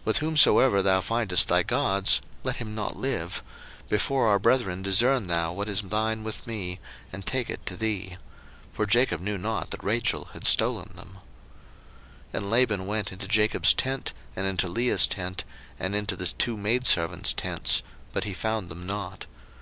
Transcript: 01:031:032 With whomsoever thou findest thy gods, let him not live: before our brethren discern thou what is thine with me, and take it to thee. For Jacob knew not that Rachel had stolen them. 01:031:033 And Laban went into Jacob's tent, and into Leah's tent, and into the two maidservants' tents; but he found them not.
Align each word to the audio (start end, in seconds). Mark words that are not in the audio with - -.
01:031:032 0.00 0.04
With 0.04 0.18
whomsoever 0.18 0.82
thou 0.82 1.00
findest 1.00 1.48
thy 1.48 1.62
gods, 1.62 2.20
let 2.42 2.56
him 2.56 2.74
not 2.74 2.98
live: 2.98 3.42
before 3.88 4.28
our 4.28 4.38
brethren 4.38 4.82
discern 4.82 5.26
thou 5.26 5.54
what 5.54 5.70
is 5.70 5.80
thine 5.80 6.22
with 6.22 6.46
me, 6.46 6.78
and 7.10 7.24
take 7.24 7.48
it 7.48 7.64
to 7.64 7.74
thee. 7.74 8.18
For 8.74 8.84
Jacob 8.84 9.22
knew 9.22 9.38
not 9.38 9.70
that 9.70 9.82
Rachel 9.82 10.26
had 10.34 10.44
stolen 10.44 10.90
them. 10.96 11.12
01:031:033 12.34 12.34
And 12.34 12.50
Laban 12.50 12.86
went 12.86 13.10
into 13.10 13.26
Jacob's 13.26 13.72
tent, 13.72 14.12
and 14.36 14.46
into 14.46 14.68
Leah's 14.68 15.06
tent, 15.06 15.44
and 15.80 15.94
into 15.94 16.14
the 16.14 16.26
two 16.26 16.58
maidservants' 16.58 17.32
tents; 17.32 17.82
but 18.12 18.24
he 18.24 18.34
found 18.34 18.68
them 18.68 18.84
not. 18.84 19.24